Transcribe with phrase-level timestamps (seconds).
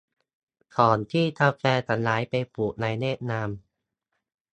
[0.77, 3.49] ก่อนที่กาแฟจะย้ายไปปลูกในเวียดนาม